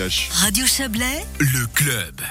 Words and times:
Radio 0.00 0.64
Chablais, 0.64 1.26
le 1.40 1.66
club. 1.66 2.22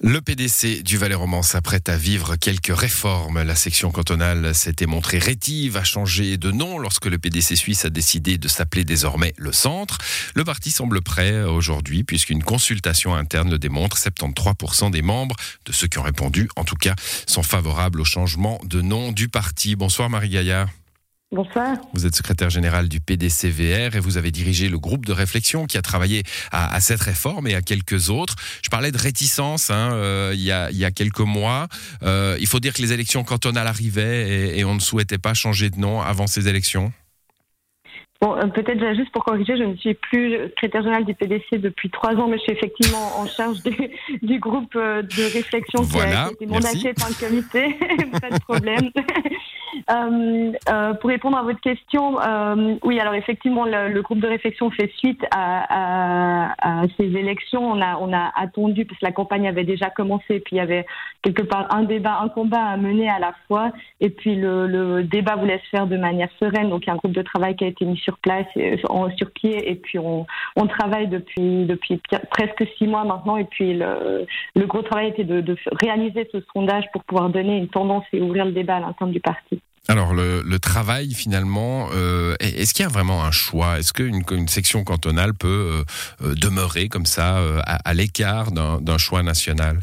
Le 0.00 0.20
PDC 0.20 0.82
du 0.82 0.96
Valais-Roman 0.96 1.42
s'apprête 1.42 1.88
à 1.88 1.96
vivre 1.96 2.34
quelques 2.34 2.76
réformes. 2.76 3.44
La 3.44 3.54
section 3.54 3.92
cantonale 3.92 4.56
s'était 4.56 4.86
montrée 4.86 5.20
rétive 5.20 5.76
à 5.76 5.84
changer 5.84 6.36
de 6.36 6.50
nom 6.50 6.80
lorsque 6.80 7.06
le 7.06 7.16
PDC 7.16 7.54
suisse 7.54 7.84
a 7.84 7.90
décidé 7.90 8.38
de 8.38 8.48
s'appeler 8.48 8.82
désormais 8.82 9.34
le 9.36 9.52
Centre. 9.52 9.98
Le 10.34 10.42
parti 10.42 10.72
semble 10.72 11.00
prêt 11.00 11.42
aujourd'hui 11.42 12.02
puisqu'une 12.02 12.42
consultation 12.42 13.14
interne 13.14 13.50
le 13.50 13.60
démontre. 13.60 13.96
73% 13.96 14.90
des 14.90 15.02
membres, 15.02 15.36
de 15.64 15.70
ceux 15.70 15.86
qui 15.86 16.00
ont 16.00 16.02
répondu 16.02 16.48
en 16.56 16.64
tout 16.64 16.74
cas, 16.74 16.96
sont 17.28 17.44
favorables 17.44 18.00
au 18.00 18.04
changement 18.04 18.60
de 18.64 18.80
nom 18.80 19.12
du 19.12 19.28
parti. 19.28 19.76
Bonsoir 19.76 20.10
Marie 20.10 20.30
Gaillard. 20.30 20.68
Bonsoir. 21.30 21.76
Vous 21.92 22.06
êtes 22.06 22.14
secrétaire 22.14 22.48
général 22.48 22.88
du 22.88 23.00
PDCVR 23.00 23.94
et 23.94 24.00
vous 24.00 24.16
avez 24.16 24.30
dirigé 24.30 24.70
le 24.70 24.78
groupe 24.78 25.04
de 25.04 25.12
réflexion 25.12 25.66
qui 25.66 25.76
a 25.76 25.82
travaillé 25.82 26.22
à, 26.52 26.80
cette 26.80 27.02
réforme 27.02 27.46
et 27.46 27.54
à 27.54 27.60
quelques 27.60 28.08
autres. 28.08 28.34
Je 28.62 28.70
parlais 28.70 28.92
de 28.92 28.96
réticence 28.96 29.68
hein, 29.68 29.90
euh, 29.92 30.32
il, 30.32 30.40
y 30.40 30.52
a, 30.52 30.90
quelques 30.90 31.20
mois. 31.20 31.66
Euh, 32.02 32.38
il 32.40 32.46
faut 32.46 32.60
dire 32.60 32.72
que 32.72 32.80
les 32.80 32.94
élections 32.94 33.24
cantonales 33.24 33.66
arrivaient 33.66 34.56
et, 34.56 34.64
on 34.64 34.74
ne 34.74 34.80
souhaitait 34.80 35.18
pas 35.18 35.34
changer 35.34 35.68
de 35.68 35.78
nom 35.78 36.00
avant 36.00 36.26
ces 36.26 36.48
élections. 36.48 36.92
Bon, 38.22 38.34
euh, 38.34 38.46
peut-être 38.46 38.96
juste 38.96 39.12
pour 39.12 39.22
corriger, 39.22 39.58
je 39.58 39.64
ne 39.64 39.76
suis 39.76 39.94
plus 39.94 40.32
secrétaire 40.48 40.82
général 40.82 41.04
du 41.04 41.14
PDC 41.14 41.58
depuis 41.58 41.90
trois 41.90 42.14
ans, 42.14 42.28
mais 42.28 42.38
je 42.38 42.44
suis 42.44 42.52
effectivement 42.52 43.20
en 43.20 43.26
charge 43.26 43.58
du, 44.22 44.40
groupe 44.40 44.74
de 44.74 45.32
réflexion 45.34 45.84
qui 45.84 46.00
a 46.00 46.30
été 46.30 46.46
mandaté 46.46 46.94
par 46.94 47.10
le 47.10 47.14
comité. 47.14 47.76
pas 48.20 48.30
de 48.30 48.40
problème. 48.40 48.90
Euh, 49.90 50.52
euh, 50.68 50.92
pour 50.94 51.08
répondre 51.08 51.38
à 51.38 51.42
votre 51.42 51.60
question, 51.60 52.20
euh, 52.20 52.76
oui, 52.82 53.00
alors 53.00 53.14
effectivement, 53.14 53.64
le, 53.64 54.02
groupe 54.02 54.18
de 54.20 54.26
réflexion 54.26 54.70
fait 54.70 54.90
suite 54.98 55.24
à, 55.34 56.52
ces 56.98 57.04
élections. 57.04 57.70
On 57.70 57.80
a, 57.80 58.32
attendu, 58.36 58.84
parce 58.84 59.00
que 59.00 59.04
la 59.06 59.12
campagne 59.12 59.48
avait 59.48 59.64
déjà 59.64 59.88
commencé, 59.88 60.40
puis 60.40 60.56
il 60.56 60.58
y 60.58 60.60
avait 60.60 60.84
quelque 61.22 61.42
part 61.42 61.74
un 61.74 61.84
débat, 61.84 62.18
un 62.20 62.28
combat 62.28 62.64
à 62.64 62.76
mener 62.76 63.08
à 63.08 63.18
la 63.18 63.32
fois, 63.46 63.72
et 64.00 64.10
puis 64.10 64.34
le, 64.36 65.02
débat 65.04 65.36
voulait 65.36 65.58
se 65.58 65.68
faire 65.70 65.86
de 65.86 65.96
manière 65.96 66.28
sereine. 66.38 66.68
Donc 66.68 66.84
il 66.84 66.88
y 66.88 66.90
a 66.90 66.94
un 66.94 66.96
groupe 66.96 67.12
de 67.12 67.22
travail 67.22 67.56
qui 67.56 67.64
a 67.64 67.68
été 67.68 67.84
mis 67.84 67.96
sur 67.96 68.18
place, 68.18 68.46
sur 69.16 69.30
pied, 69.30 69.70
et 69.70 69.74
puis 69.76 69.98
on, 69.98 70.26
travaille 70.68 71.08
depuis, 71.08 71.66
presque 72.30 72.64
six 72.76 72.86
mois 72.86 73.04
maintenant, 73.04 73.38
et 73.38 73.44
puis 73.44 73.74
le, 73.74 74.26
gros 74.66 74.82
travail 74.82 75.08
était 75.08 75.24
de, 75.24 75.40
de 75.40 75.56
réaliser 75.80 76.28
ce 76.30 76.38
sondage 76.52 76.84
pour 76.92 77.02
pouvoir 77.04 77.30
donner 77.30 77.56
une 77.56 77.68
tendance 77.68 78.04
et 78.12 78.20
ouvrir 78.20 78.44
le 78.44 78.52
débat 78.52 78.76
à 78.76 78.80
l'intérieur 78.80 79.12
du 79.12 79.20
parti. 79.20 79.60
Alors 79.90 80.12
le, 80.12 80.58
travail 80.58 81.14
finalement, 81.14 81.88
euh, 81.94 82.36
est-ce 82.40 82.74
qu'il 82.74 82.82
y 82.82 82.86
a 82.86 82.90
vraiment 82.90 83.24
un 83.24 83.30
choix? 83.30 83.78
Est-ce 83.78 83.94
qu'une 83.94 84.22
une 84.30 84.46
section 84.46 84.84
cantonale 84.84 85.32
peut 85.32 85.48
euh, 85.48 85.84
euh, 86.26 86.34
demeurer 86.34 86.90
comme 86.90 87.06
ça 87.06 87.40
à 87.64 87.94
l'écart 87.94 88.52
d'un 88.52 88.98
choix 88.98 89.22
national? 89.22 89.80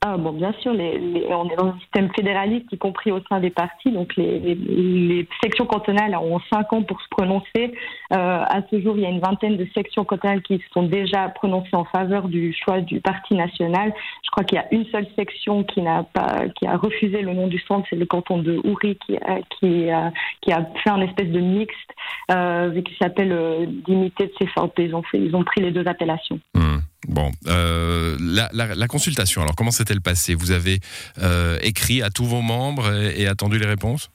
Ah 0.00 0.16
bon, 0.16 0.32
bien 0.32 0.52
sûr, 0.60 0.72
les, 0.72 1.26
on 1.28 1.50
est 1.50 1.56
dans 1.56 1.66
un 1.66 1.78
système 1.80 2.08
fédéraliste, 2.14 2.66
y 2.70 2.78
compris 2.78 3.10
au 3.10 3.20
sein 3.28 3.40
des 3.40 3.50
partis. 3.50 3.90
Donc 3.90 4.14
les, 4.16 4.38
les 4.38 5.26
sections 5.42 5.66
cantonales 5.66 6.14
ont 6.14 6.38
cinq 6.52 6.72
ans 6.72 6.82
pour 6.82 7.00
se 7.00 7.08
prononcer. 7.10 7.74
Euh, 8.12 8.44
à 8.46 8.60
ce 8.70 8.80
jour, 8.80 8.96
il 8.96 9.02
y 9.02 9.06
a 9.06 9.08
une 9.08 9.18
vingtaine 9.18 9.56
de 9.56 9.66
sections 9.74 10.04
cantonales 10.04 10.42
qui 10.42 10.58
se 10.58 10.68
sont 10.72 10.84
déjà 10.84 11.28
prononcées 11.30 11.74
en 11.74 11.84
faveur 11.84 12.28
du 12.28 12.54
choix 12.54 12.80
du 12.80 13.00
parti 13.00 13.34
national. 13.34 13.92
Je 14.24 14.30
crois 14.30 14.44
qu'il 14.44 14.56
y 14.56 14.60
a 14.60 14.72
une 14.72 14.86
seule 14.86 15.08
section 15.16 15.64
qui 15.64 15.82
n'a 15.82 16.04
pas, 16.04 16.44
qui 16.54 16.68
a 16.68 16.76
refusé 16.76 17.20
le 17.20 17.34
nom 17.34 17.48
du 17.48 17.58
centre, 17.58 17.84
c'est 17.90 17.96
le 17.96 18.06
canton 18.06 18.38
de 18.38 18.60
Ouri 18.64 18.96
qui 19.04 19.16
a, 19.16 19.40
qui 19.58 19.90
a, 19.90 20.12
qui 20.42 20.52
a 20.52 20.64
fait 20.84 20.90
un 20.90 21.00
espèce 21.00 21.28
de 21.28 21.40
mixte 21.40 21.94
euh, 22.30 22.80
qui 22.82 22.94
s'appelle 23.02 23.32
euh, 23.32 23.66
Dignité 23.66 24.26
de 24.26 24.32
CFAP. 24.44 24.78
Ils 24.78 24.94
ont 24.94 25.02
fait, 25.02 25.18
ils 25.18 25.34
ont 25.34 25.42
pris 25.42 25.60
les 25.60 25.72
deux 25.72 25.88
appellations. 25.88 26.38
Mmh. 26.54 26.78
Bon, 27.08 27.30
euh, 27.46 28.16
la, 28.20 28.86
consultation, 28.86 29.40
alors 29.40 29.56
comment 29.56 29.70
s'est-elle 29.70 30.02
passée? 30.02 30.34
Vous 30.34 30.50
avez 30.50 30.80
euh, 31.22 31.58
écrit 31.62 32.02
à 32.02 32.10
tous 32.10 32.26
vos 32.26 32.42
membres 32.42 32.92
et 32.94 33.26
attendu 33.26 33.58
les 33.58 33.66
réponses? 33.66 34.10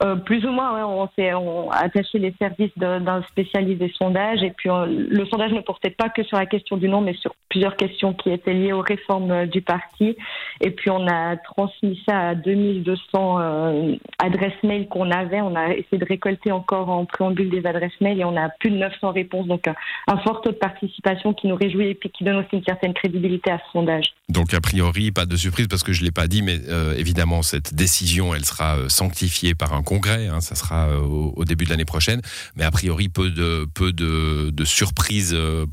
Euh, 0.00 0.14
plus 0.14 0.44
ou 0.46 0.50
moins, 0.50 0.86
on 0.86 1.08
s'est 1.16 1.32
attaché 1.72 2.18
les 2.18 2.32
services 2.38 2.70
d'un 2.76 3.22
spécialiste 3.22 3.80
des 3.80 3.92
sondages 3.98 4.42
et 4.44 4.50
puis 4.50 4.68
le 4.86 5.26
sondage 5.26 5.52
ne 5.52 5.60
portait 5.60 5.90
pas 5.90 6.08
que 6.08 6.22
sur 6.22 6.36
la 6.36 6.46
question 6.46 6.76
du 6.76 6.88
nom, 6.88 7.00
mais 7.00 7.14
sur 7.14 7.34
plusieurs 7.48 7.76
questions 7.76 8.14
qui 8.14 8.30
étaient 8.30 8.52
liées 8.52 8.72
aux 8.72 8.82
réformes 8.82 9.30
euh, 9.30 9.46
du 9.46 9.60
parti. 9.60 10.16
Et 10.60 10.70
puis 10.70 10.90
on 10.90 11.06
a 11.08 11.36
transmis 11.36 12.00
ça 12.08 12.28
à 12.28 12.34
2200 12.36 13.40
euh, 13.40 13.96
adresses 14.18 14.62
mail 14.62 14.86
qu'on 14.88 15.10
avait. 15.10 15.40
On 15.40 15.56
a 15.56 15.70
essayé 15.70 15.98
de 15.98 16.04
récolter 16.04 16.52
encore 16.52 16.90
en 16.90 17.04
préambule 17.04 17.50
des 17.50 17.66
adresses 17.66 18.00
mail 18.00 18.20
et 18.20 18.24
on 18.24 18.36
a 18.36 18.50
plus 18.60 18.70
de 18.70 18.76
900 18.76 19.10
réponses. 19.10 19.48
Donc 19.48 19.66
un, 19.66 20.16
fort 20.18 20.42
taux 20.42 20.52
de 20.52 20.56
participation 20.56 21.32
qui 21.32 21.48
nous 21.48 21.56
réjouit 21.56 21.88
et 21.88 21.94
qui 21.96 22.22
donne 22.22 22.36
aussi 22.36 22.50
une 22.52 22.64
certaine 22.64 22.94
crédibilité 22.94 23.50
à 23.50 23.58
ce 23.58 23.72
sondage. 23.72 24.12
Donc 24.28 24.54
a 24.54 24.60
priori, 24.60 25.10
pas 25.10 25.26
de 25.26 25.36
surprise 25.36 25.66
parce 25.66 25.82
que 25.82 25.92
je 25.92 26.04
l'ai 26.04 26.12
pas 26.12 26.26
dit, 26.26 26.42
mais 26.42 26.58
évidemment 26.96 27.42
cette 27.42 27.74
décision, 27.74 28.34
elle 28.34 28.44
sera 28.44 28.88
sanctifiée 28.88 29.54
par 29.54 29.72
un 29.72 29.82
congrès, 29.88 30.26
hein, 30.26 30.42
ça 30.42 30.54
sera 30.54 30.88
euh, 30.88 31.00
au, 31.00 31.44
début 31.46 31.64
de 31.64 31.70
l'année 31.70 31.86
prochaine, 31.86 32.20
mais 32.56 32.64
a 32.64 32.70
priori 32.70 33.08
peu 33.08 33.30
de, 33.30 33.66
peu 33.72 33.94
de, 33.94 34.50
de 34.50 34.64
surprises 34.66 35.32
euh, 35.32 35.64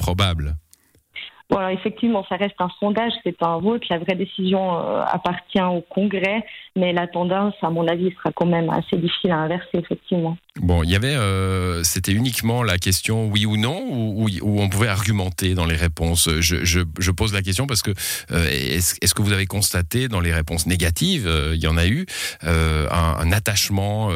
probables. 1.48 1.56
Voilà, 1.66 1.72
effectivement, 1.74 2.26
ça 2.28 2.38
reste 2.38 2.56
un 2.60 2.70
sondage, 2.80 3.12
c'est 3.24 3.38
pas 3.38 3.48
un 3.48 3.60
vote. 3.60 3.84
La 3.90 4.00
vraie 4.00 4.16
décision 4.16 4.78
euh, 4.78 5.02
appartient 5.02 5.62
au 5.62 5.82
Congrès, 5.82 6.44
mais 6.76 6.92
la 6.92 7.08
tendance, 7.08 7.54
à 7.62 7.70
mon 7.70 7.88
avis, 7.88 8.12
sera 8.12 8.32
quand 8.34 8.46
même 8.46 8.70
assez 8.70 8.98
difficile 8.98 9.32
à 9.32 9.38
inverser, 9.38 9.70
effectivement. 9.76 10.38
Bon, 10.60 10.84
il 10.84 10.90
y 10.90 10.96
avait, 10.96 11.16
euh, 11.16 11.84
c'était 11.84 12.14
uniquement 12.14 12.64
la 12.64 12.78
question 12.78 13.28
oui 13.28 13.46
ou 13.46 13.58
non, 13.58 13.86
ou, 13.90 14.28
on 14.42 14.70
pouvait 14.70 14.88
argumenter 14.88 15.54
dans 15.54 15.66
les 15.66 15.76
réponses? 15.76 16.30
Je, 16.40 17.12
pose 17.12 17.34
la 17.34 17.42
question 17.42 17.68
parce 17.68 17.82
que 17.82 17.92
euh, 18.32 18.48
est-ce 18.50 19.14
que 19.14 19.22
vous 19.22 19.32
avez 19.32 19.46
constaté 19.46 20.08
dans 20.08 20.20
les 20.20 20.34
réponses 20.34 20.66
négatives, 20.66 21.30
il 21.54 21.62
y 21.62 21.68
en 21.68 21.78
a 21.78 21.88
eu, 21.88 22.06
un, 22.42 23.32
attachement 23.32 24.10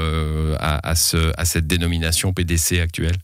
à 0.60 0.96
cette 0.96 1.68
dénomination 1.68 2.34
PDC 2.34 2.80
actuelle? 2.80 3.16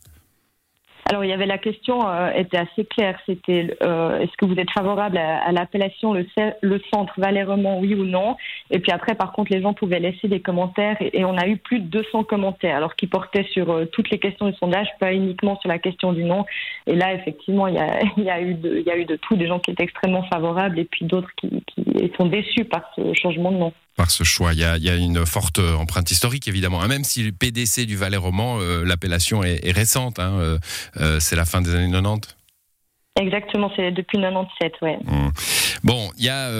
Alors, 1.08 1.24
il 1.24 1.30
y 1.30 1.32
avait 1.32 1.46
la 1.46 1.58
question 1.58 2.08
euh, 2.08 2.32
était 2.32 2.56
assez 2.56 2.84
claire. 2.84 3.16
C'était 3.26 3.76
euh, 3.80 4.18
est-ce 4.18 4.36
que 4.36 4.44
vous 4.44 4.56
êtes 4.58 4.70
favorable 4.72 5.16
à, 5.18 5.52
l'appellation 5.52 6.12
le, 6.12 6.26
le, 6.62 6.80
centre 6.92 7.14
Valais-Romand, 7.16 7.78
oui 7.78 7.94
ou 7.94 8.04
non? 8.04 8.36
Et 8.72 8.80
puis 8.80 8.90
après, 8.90 9.14
par 9.14 9.30
contre, 9.30 9.52
les 9.52 9.62
gens 9.62 9.72
pouvaient 9.72 10.00
laisser 10.00 10.26
des 10.26 10.40
commentaires 10.40 10.96
et, 11.00 11.24
on 11.24 11.36
a 11.36 11.46
eu 11.46 11.58
plus 11.58 11.78
de 11.78 11.86
200 11.86 12.24
commentaires, 12.24 12.76
alors 12.76 12.96
qui 12.96 13.06
portaient 13.06 13.46
sur 13.52 13.70
euh, 13.70 13.84
toutes 13.84 14.10
les 14.10 14.18
questions 14.18 14.48
du 14.48 14.56
sondage, 14.56 14.88
pas 14.98 15.12
uniquement 15.12 15.56
sur 15.60 15.68
la 15.68 15.78
question 15.78 16.12
du 16.12 16.24
nom. 16.24 16.44
Et 16.88 16.96
là, 16.96 17.14
effectivement, 17.14 17.68
il 17.68 17.76
y 17.76 17.78
a, 17.78 18.00
il 18.16 18.24
y 18.24 18.30
a 18.30 18.40
eu 18.40 18.54
de, 18.54 18.78
il 18.78 18.84
y 18.84 18.90
a 18.90 18.98
eu 18.98 19.04
de 19.04 19.14
tout, 19.14 19.36
des 19.36 19.46
gens 19.46 19.60
qui 19.60 19.70
étaient 19.70 19.84
extrêmement 19.84 20.24
favorables 20.24 20.76
et 20.80 20.84
puis 20.84 21.04
d'autres 21.04 21.30
qui, 21.36 21.62
qui 21.68 22.12
sont 22.16 22.26
déçus 22.26 22.64
par 22.64 22.82
ce 22.96 23.14
changement 23.14 23.52
de 23.52 23.58
nom 23.58 23.72
par 23.96 24.10
ce 24.10 24.24
choix. 24.24 24.52
Il 24.52 24.60
y, 24.60 24.64
a, 24.64 24.94
une 24.94 25.26
forte 25.26 25.58
empreinte 25.58 26.10
historique, 26.10 26.46
évidemment. 26.48 26.82
Hein, 26.82 26.88
même 26.88 27.04
si 27.04 27.22
le 27.22 27.32
PDC 27.32 27.86
du 27.86 27.96
Valais 27.96 28.16
roman, 28.16 28.58
euh, 28.60 28.84
l'appellation 28.84 29.42
est, 29.42 29.72
récente, 29.72 30.18
hein, 30.18 30.34
euh, 30.38 30.58
euh, 31.00 31.18
c'est 31.18 31.36
la 31.36 31.46
fin 31.46 31.62
des 31.62 31.74
années 31.74 31.90
90. 31.90 32.36
Exactement, 33.18 33.72
c'est 33.74 33.92
depuis 33.92 34.20
97, 34.20 34.74
ouais. 34.82 34.98
Mmh. 35.02 35.30
Bon, 35.84 36.10
il 36.18 36.24
y 36.24 36.28
a, 36.28 36.50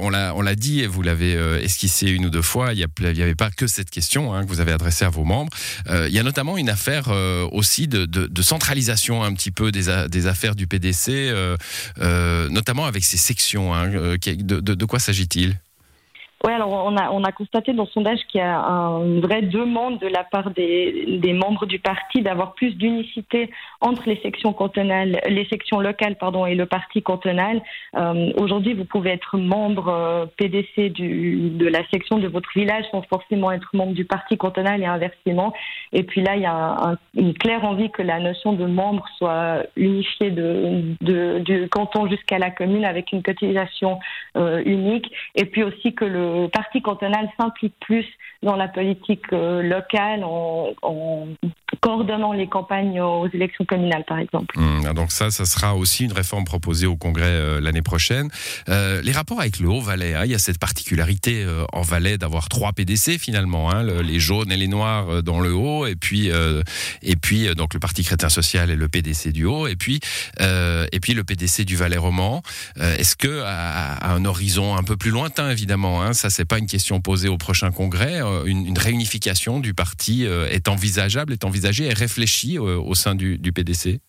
on 0.00 0.10
l'a, 0.10 0.34
on 0.34 0.42
l'a 0.42 0.56
dit 0.56 0.80
et 0.80 0.88
vous 0.88 1.02
l'avez 1.02 1.34
esquissé 1.62 2.10
une 2.10 2.26
ou 2.26 2.30
deux 2.30 2.42
fois. 2.42 2.72
Il 2.72 2.84
n'y 2.98 3.22
avait 3.22 3.36
pas 3.36 3.50
que 3.50 3.68
cette 3.68 3.90
question 3.90 4.34
hein, 4.34 4.42
que 4.44 4.48
vous 4.48 4.60
avez 4.60 4.72
adressée 4.72 5.04
à 5.04 5.08
vos 5.08 5.22
membres. 5.22 5.52
il 5.88 6.12
y 6.12 6.18
a 6.18 6.24
notamment 6.24 6.56
une 6.56 6.68
affaire 6.68 7.08
aussi 7.52 7.86
de, 7.86 8.42
centralisation 8.42 9.22
un 9.22 9.32
petit 9.34 9.52
peu 9.52 9.70
des, 9.70 10.06
des 10.08 10.26
affaires 10.26 10.56
du 10.56 10.66
PDC, 10.66 11.32
notamment 12.50 12.86
avec 12.86 13.04
ses 13.04 13.18
sections. 13.18 13.72
de 13.72 14.84
quoi 14.84 14.98
s'agit-il? 14.98 15.60
Oui, 16.42 16.52
alors 16.52 16.70
on 16.70 16.96
a, 16.96 17.10
on 17.10 17.22
a 17.22 17.32
constaté 17.32 17.74
dans 17.74 17.82
le 17.82 17.88
sondage 17.90 18.20
qu'il 18.28 18.40
y 18.40 18.44
a 18.44 18.56
une 18.56 19.20
vraie 19.20 19.42
demande 19.42 19.98
de 19.98 20.06
la 20.06 20.24
part 20.24 20.50
des, 20.50 21.18
des 21.18 21.34
membres 21.34 21.66
du 21.66 21.78
parti 21.78 22.22
d'avoir 22.22 22.54
plus 22.54 22.76
d'unicité 22.76 23.50
entre 23.82 24.08
les 24.08 24.16
sections 24.22 24.54
cantonales, 24.54 25.20
les 25.28 25.44
sections 25.46 25.80
locales 25.80 26.16
pardon, 26.16 26.46
et 26.46 26.54
le 26.54 26.64
parti 26.64 27.02
cantonal. 27.02 27.60
Euh, 27.96 28.32
Aujourd'hui, 28.36 28.72
vous 28.72 28.86
pouvez 28.86 29.10
être 29.10 29.36
membre 29.36 29.88
euh, 29.88 30.26
PDC 30.38 30.90
du, 30.90 31.50
de 31.50 31.66
la 31.66 31.86
section 31.90 32.18
de 32.18 32.26
votre 32.26 32.48
village 32.56 32.84
sans 32.90 33.02
forcément 33.02 33.52
être 33.52 33.68
membre 33.74 33.92
du 33.92 34.06
parti 34.06 34.38
cantonal 34.38 34.82
et 34.82 34.86
inversement. 34.86 35.52
Et 35.92 36.04
puis 36.04 36.22
là, 36.22 36.36
il 36.36 36.42
y 36.42 36.46
a 36.46 36.54
un, 36.54 36.98
une 37.16 37.34
claire 37.34 37.66
envie 37.66 37.90
que 37.90 38.02
la 38.02 38.18
notion 38.18 38.54
de 38.54 38.64
membre 38.64 39.06
soit 39.18 39.64
unifiée 39.76 40.30
de, 40.30 40.94
de 41.02 41.40
du 41.40 41.68
canton 41.68 42.08
jusqu'à 42.08 42.38
la 42.38 42.50
commune 42.50 42.84
avec 42.84 43.12
une 43.12 43.22
cotisation 43.22 43.98
euh, 44.36 44.62
unique. 44.64 45.12
Et 45.34 45.44
puis 45.44 45.62
aussi 45.62 45.94
que 45.94 46.04
le 46.06 46.29
le 46.30 46.48
parti 46.48 46.82
cantonal 46.82 47.28
s'implique 47.38 47.78
plus 47.80 48.06
dans 48.42 48.56
la 48.56 48.68
politique 48.68 49.30
locale 49.32 50.24
en, 50.24 51.26
coordonnant 51.80 52.32
les 52.32 52.46
campagnes 52.46 53.00
aux 53.00 53.28
élections 53.28 53.64
communales, 53.64 54.04
par 54.06 54.18
exemple. 54.18 54.58
Mmh, 54.58 54.92
donc 54.94 55.12
ça, 55.12 55.30
ça 55.30 55.44
sera 55.44 55.74
aussi 55.74 56.04
une 56.04 56.12
réforme 56.12 56.44
proposée 56.44 56.86
au 56.86 56.96
Congrès 56.96 57.60
l'année 57.60 57.82
prochaine. 57.82 58.28
les 58.68 59.12
rapports 59.12 59.40
avec 59.40 59.60
le 59.60 59.68
Haut-Valais, 59.68 60.14
hein, 60.14 60.24
il 60.24 60.30
y 60.30 60.34
a 60.34 60.38
cette 60.38 60.58
particularité 60.58 61.46
en 61.72 61.82
Valais 61.82 62.18
d'avoir 62.18 62.48
trois 62.48 62.72
PDC 62.72 63.18
finalement, 63.18 63.70
hein, 63.70 63.82
les 63.82 64.20
jaunes 64.20 64.52
et 64.52 64.56
les 64.56 64.68
noirs 64.68 65.22
dans 65.22 65.40
le 65.40 65.52
haut, 65.52 65.86
et 65.86 65.96
puis 65.96 66.30
et 67.02 67.16
puis 67.16 67.54
donc 67.54 67.74
le 67.74 67.80
Parti 67.80 68.04
chrétien 68.04 68.28
social 68.28 68.70
et 68.70 68.76
le 68.76 68.88
PDC 68.88 69.32
du 69.32 69.44
haut, 69.44 69.66
et 69.66 69.76
puis 69.76 70.00
et 70.38 71.00
puis 71.00 71.14
le 71.14 71.24
PDC 71.24 71.64
du 71.64 71.76
Valais 71.76 71.98
roman. 71.98 72.42
Est-ce 72.76 73.16
que 73.16 73.42
à, 73.44 74.12
un 74.12 74.24
horizon 74.24 74.76
un 74.76 74.82
peu 74.82 74.96
plus 74.96 75.10
lointain, 75.10 75.50
évidemment, 75.50 76.02
hein, 76.02 76.12
ça 76.12 76.30
c'est 76.30 76.44
pas 76.44 76.58
une 76.58 76.66
question 76.66 77.00
posée 77.00 77.28
au 77.28 77.38
prochain 77.38 77.70
congrès, 77.70 78.20
euh, 78.30 78.44
une, 78.46 78.78
réunification 78.78 79.60
du 79.60 79.74
parti 79.74 80.24
euh, 80.26 80.48
est 80.48 80.68
envisageable, 80.68 81.32
est 81.32 81.44
envisagée, 81.44 81.86
est 81.86 81.98
réfléchie 81.98 82.58
euh, 82.58 82.78
au 82.78 82.94
sein 82.94 83.14
du, 83.14 83.38
PDC 83.38 84.00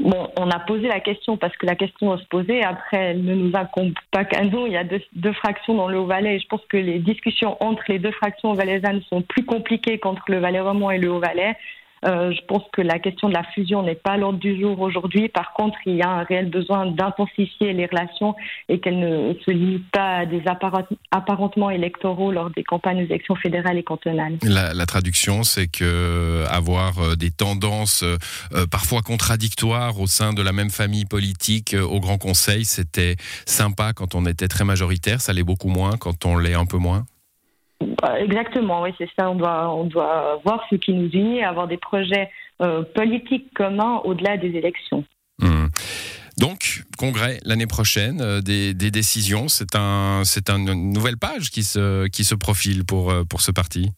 Bon, 0.00 0.28
on 0.36 0.50
a 0.50 0.58
posé 0.58 0.88
la 0.88 1.00
question 1.00 1.36
parce 1.36 1.56
que 1.56 1.66
la 1.66 1.76
question 1.76 2.16
se 2.18 2.24
poser. 2.24 2.62
Après, 2.62 2.96
elle 2.96 3.24
ne 3.24 3.34
nous 3.34 3.52
incombe 3.54 3.92
pas 4.10 4.24
qu'à 4.24 4.42
nous. 4.42 4.66
Il 4.66 4.72
y 4.72 4.76
a 4.76 4.84
deux, 4.84 5.00
deux, 5.14 5.32
fractions 5.32 5.74
dans 5.74 5.88
le 5.88 5.98
Haut-Valais. 5.98 6.40
Je 6.40 6.46
pense 6.48 6.62
que 6.68 6.76
les 6.76 6.98
discussions 6.98 7.56
entre 7.62 7.84
les 7.88 7.98
deux 7.98 8.10
fractions 8.10 8.54
valaisannes 8.54 9.02
sont 9.08 9.22
plus 9.22 9.44
compliquées 9.44 9.98
qu'entre 9.98 10.24
le 10.28 10.38
Valais 10.38 10.60
romand 10.60 10.90
et 10.90 10.98
le 10.98 11.10
Haut-Valais. 11.12 11.56
Euh, 12.04 12.32
je 12.32 12.40
pense 12.46 12.62
que 12.72 12.82
la 12.82 12.98
question 12.98 13.28
de 13.28 13.34
la 13.34 13.44
fusion 13.54 13.82
n'est 13.82 13.94
pas 13.94 14.12
à 14.12 14.16
l'ordre 14.16 14.38
du 14.38 14.60
jour 14.60 14.80
aujourd'hui. 14.80 15.28
Par 15.28 15.52
contre, 15.54 15.78
il 15.86 15.96
y 15.96 16.02
a 16.02 16.08
un 16.08 16.22
réel 16.22 16.50
besoin 16.50 16.86
d'intensifier 16.86 17.72
les 17.72 17.86
relations 17.86 18.34
et 18.68 18.80
qu'elles 18.80 18.98
ne 18.98 19.34
se 19.44 19.50
limitent 19.50 19.90
pas 19.90 20.18
à 20.18 20.26
des 20.26 20.42
apparentements 21.10 21.70
électoraux 21.70 22.30
lors 22.32 22.50
des 22.50 22.64
campagnes 22.64 23.02
aux 23.02 23.06
élections 23.06 23.36
fédérales 23.36 23.78
et 23.78 23.82
cantonales. 23.82 24.38
La, 24.42 24.86
traduction, 24.86 25.42
c'est 25.42 25.66
que 25.66 26.44
avoir 26.50 26.98
euh, 26.98 27.16
des 27.16 27.30
tendances 27.30 28.02
euh, 28.02 28.66
parfois 28.70 29.00
contradictoires 29.00 29.98
au 29.98 30.06
sein 30.06 30.32
de 30.34 30.42
la 30.42 30.52
même 30.52 30.70
famille 30.70 31.06
politique 31.06 31.74
au 31.74 32.00
Grand 32.00 32.18
Conseil, 32.18 32.64
c'était 32.64 33.16
sympa 33.46 33.92
quand 33.94 34.14
on 34.14 34.26
était 34.26 34.48
très 34.48 34.64
majoritaire, 34.64 35.20
ça 35.20 35.32
l'est 35.32 35.42
beaucoup 35.42 35.68
moins 35.68 35.96
quand 35.98 36.26
on 36.26 36.36
l'est 36.36 36.54
un 36.54 36.66
peu 36.66 36.76
moins 36.76 37.04
exactement, 38.18 38.82
oui, 38.82 38.90
c'est 38.98 39.08
ça. 39.18 39.30
On 39.30 39.34
doit, 39.34 39.74
on 39.74 39.84
doit 39.84 40.40
voir 40.44 40.64
ce 40.70 40.76
qui 40.76 40.92
nous 40.92 41.08
unit, 41.10 41.42
avoir 41.42 41.68
des 41.68 41.76
projets 41.76 42.30
euh, 42.62 42.82
politiques 42.94 43.52
communs 43.54 44.00
au-delà 44.04 44.36
des 44.36 44.48
élections. 44.48 45.04
Mmh. 45.38 45.66
Donc, 46.38 46.82
congrès 46.98 47.38
l'année 47.44 47.66
prochaine, 47.66 48.20
euh, 48.20 48.40
des, 48.40 48.74
décisions. 48.74 49.48
C'est 49.48 49.76
un, 49.76 50.22
c'est 50.24 50.50
une 50.50 50.92
nouvelle 50.92 51.16
page 51.16 51.50
qui 51.50 51.62
se, 51.62 52.06
qui 52.08 52.24
se 52.24 52.34
profile 52.34 52.84
pour, 52.84 53.10
euh, 53.10 53.24
pour 53.24 53.40
ce 53.40 53.52
parti. 53.52 53.90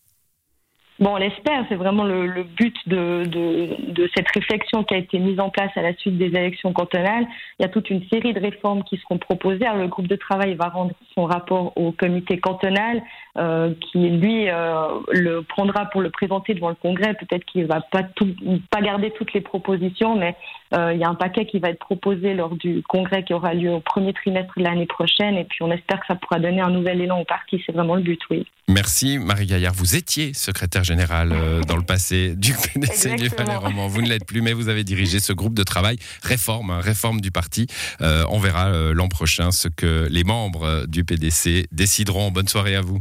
Bon, 0.99 1.11
on 1.11 1.17
l'espère, 1.17 1.63
c'est 1.69 1.75
vraiment 1.75 2.05
le, 2.05 2.43
but 2.43 2.75
de, 2.87 3.25
de, 3.27 3.93
de, 3.93 4.11
cette 4.17 4.29
réflexion 4.35 4.83
qui 4.83 4.95
a 4.95 4.97
été 4.97 5.19
mise 5.19 5.39
en 5.39 5.51
place 5.51 5.71
à 5.77 5.83
la 5.83 5.95
suite 5.95 6.17
des 6.17 6.29
élections 6.29 6.73
cantonales. 6.73 7.27
Il 7.59 7.63
y 7.63 7.67
a 7.67 7.69
toute 7.69 7.91
une 7.91 8.03
série 8.09 8.33
de 8.33 8.41
réformes 8.41 8.83
qui 8.83 8.97
seront 8.97 9.19
proposées. 9.19 9.67
Alors, 9.67 9.83
le 9.83 9.89
groupe 9.89 10.07
de 10.07 10.17
travail 10.17 10.55
va 10.55 10.69
rendre 10.69 10.93
son 11.15 11.27
rapport 11.27 11.77
au 11.77 11.93
comité 11.93 12.39
cantonal, 12.39 13.03
euh, 13.39 13.75
qui 13.93 13.99
lui 13.99 14.49
euh, 14.49 14.87
le 15.13 15.43
prendra 15.43 15.85
pour 15.85 16.01
le 16.01 16.09
présenter 16.09 16.55
devant 16.55 16.71
le 16.71 16.75
Congrès. 16.75 17.13
Peut-être 17.13 17.45
qu'il 17.45 17.67
va 17.67 17.83
pas 17.83 18.03
tout, 18.03 18.35
pas 18.71 18.81
garder 18.81 19.11
toutes 19.11 19.35
les 19.35 19.43
propositions, 19.43 20.17
mais 20.17 20.35
euh, 20.73 20.95
il 20.95 21.01
y 21.01 21.05
a 21.05 21.09
un 21.11 21.15
paquet 21.15 21.45
qui 21.45 21.59
va 21.59 21.69
être 21.69 21.79
proposé 21.79 22.33
lors 22.33 22.57
du 22.57 22.83
Congrès 22.89 23.25
qui 23.25 23.35
aura 23.35 23.53
lieu 23.53 23.71
au 23.71 23.81
premier 23.81 24.15
trimestre 24.15 24.55
de 24.57 24.63
l'année 24.63 24.87
prochaine. 24.87 25.37
Et 25.37 25.45
puis, 25.45 25.59
on 25.61 25.71
espère 25.71 26.01
que 26.01 26.07
ça 26.07 26.15
pourra 26.15 26.39
donner 26.39 26.63
un 26.63 26.71
nouvel 26.71 27.03
élan 27.03 27.21
au 27.21 27.25
parti. 27.27 27.63
C'est 27.67 27.73
vraiment 27.73 27.97
le 27.97 28.03
but, 28.03 28.21
oui. 28.31 28.47
Merci 28.69 29.19
Marie 29.19 29.45
Gaillard. 29.45 29.75
Vous 29.75 29.97
étiez 29.97 30.33
secrétaire 30.33 30.83
générale 30.83 31.35
dans 31.69 31.77
le 31.77 31.85
passé 31.85 32.35
du 32.35 32.53
PDC 32.53 33.17
du 33.17 33.29
Valais 33.29 33.55
Roman. 33.55 33.87
Vous 33.87 34.01
ne 34.01 34.09
l'êtes 34.09 34.27
plus, 34.27 34.41
mais 34.41 34.55
vous 34.55 34.69
avez 34.69 34.83
dirigé 34.83 35.21
ce 35.21 35.33
groupe 35.33 35.55
de 35.55 35.63
travail 35.63 35.99
réforme, 36.23 36.71
hein, 36.71 36.81
réforme 36.81 37.21
du 37.21 37.31
parti. 37.31 37.67
On 38.01 38.39
verra 38.39 38.71
l'an 38.93 39.09
prochain 39.09 39.53
ce 39.53 39.69
que 39.69 40.09
les 40.11 40.25
membres 40.25 40.87
du 40.89 41.05
PDC 41.05 41.69
décideront. 41.71 42.33
Bonne 42.33 42.49
soirée 42.49 42.75
à 42.75 42.81
vous. 42.81 43.01